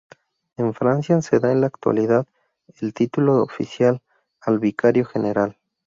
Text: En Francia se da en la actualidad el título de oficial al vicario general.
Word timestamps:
En 0.57 0.73
Francia 0.73 1.21
se 1.21 1.37
da 1.39 1.51
en 1.51 1.61
la 1.61 1.67
actualidad 1.67 2.25
el 2.79 2.91
título 2.91 3.35
de 3.35 3.41
oficial 3.43 4.01
al 4.41 4.57
vicario 4.57 5.05
general. 5.05 5.59